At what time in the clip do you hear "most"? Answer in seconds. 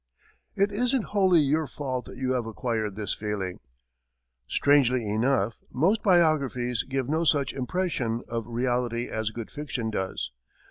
5.71-6.01